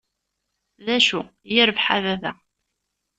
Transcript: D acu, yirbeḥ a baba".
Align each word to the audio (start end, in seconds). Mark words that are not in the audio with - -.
D 0.85 0.87
acu, 0.97 1.21
yirbeḥ 1.53 1.85
a 1.95 1.97
baba". 2.03 2.31